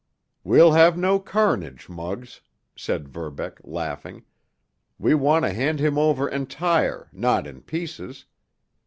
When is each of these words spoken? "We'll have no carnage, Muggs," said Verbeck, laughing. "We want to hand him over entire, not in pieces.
"We'll 0.43 0.71
have 0.71 0.97
no 0.97 1.19
carnage, 1.19 1.87
Muggs," 1.87 2.41
said 2.75 3.07
Verbeck, 3.07 3.61
laughing. 3.63 4.23
"We 4.97 5.13
want 5.13 5.45
to 5.45 5.53
hand 5.53 5.79
him 5.79 5.95
over 5.99 6.27
entire, 6.27 7.07
not 7.13 7.45
in 7.45 7.61
pieces. 7.61 8.25